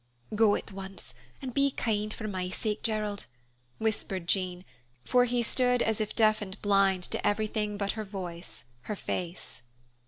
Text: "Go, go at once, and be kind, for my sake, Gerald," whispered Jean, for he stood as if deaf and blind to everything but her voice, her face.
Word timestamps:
"Go, 0.33 0.47
go 0.47 0.55
at 0.55 0.71
once, 0.71 1.13
and 1.43 1.53
be 1.53 1.69
kind, 1.69 2.11
for 2.11 2.27
my 2.27 2.49
sake, 2.49 2.81
Gerald," 2.81 3.27
whispered 3.77 4.25
Jean, 4.27 4.65
for 5.05 5.25
he 5.25 5.43
stood 5.43 5.83
as 5.83 6.01
if 6.01 6.15
deaf 6.15 6.41
and 6.41 6.59
blind 6.63 7.03
to 7.11 7.23
everything 7.27 7.77
but 7.77 7.91
her 7.91 8.03
voice, 8.03 8.63
her 8.85 8.95
face. 8.95 9.61